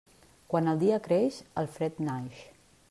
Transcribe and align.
Quan 0.53 0.69
el 0.71 0.81
dia 0.85 0.97
creix, 1.09 1.39
el 1.63 1.71
fred 1.77 2.03
naix. 2.09 2.43